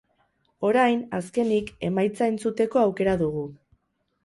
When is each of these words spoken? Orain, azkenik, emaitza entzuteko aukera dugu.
Orain, 0.69 1.03
azkenik, 1.17 1.69
emaitza 1.91 2.31
entzuteko 2.33 2.83
aukera 2.87 3.17
dugu. 3.23 3.47